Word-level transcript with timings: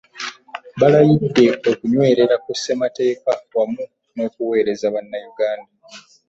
Balayidde 0.79 1.45
okunywerera 1.69 2.35
ku 2.43 2.51
ssemateeka 2.57 3.31
wamu 3.55 3.83
n’okuweereza 4.15 4.85
bannayuganda 4.93 5.71